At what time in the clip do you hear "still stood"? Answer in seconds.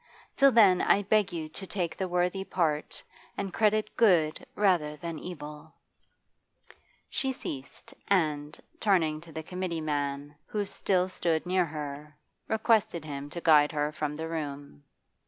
10.65-11.45